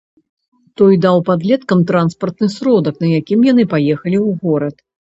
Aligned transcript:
Той 0.81 0.93
даў 1.07 1.17
падлеткам 1.27 1.85
транспартны 1.93 2.51
сродак, 2.57 2.95
на 3.05 3.15
якім 3.19 3.39
яны 3.53 3.71
паехалі 3.79 4.17
ў 4.27 4.47
горад. 4.47 4.75